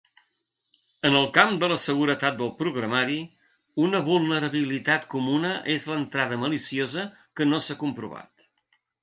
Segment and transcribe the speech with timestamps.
[1.09, 3.17] En el camp de la seguretat del programari,
[3.89, 7.07] una vulnerabilitat comuna és l'entrada maliciosa
[7.39, 8.49] que no s'ha comprovat.